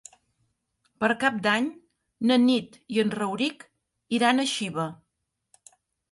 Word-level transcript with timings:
Per 1.01 1.09
Cap 1.23 1.35
d'Any 1.47 1.65
na 2.31 2.37
Nit 2.45 2.79
i 2.95 3.01
en 3.03 3.13
Rauric 3.17 3.65
iran 4.19 4.45
a 4.45 4.47
Xiva. 4.53 4.87